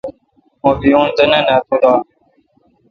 مہ 0.61 0.71
بیون 0.79 1.07
تہ 1.15 1.23
نہ 1.31 1.39
نا 1.47 1.55
تو 1.67 1.75
دا 1.81 1.93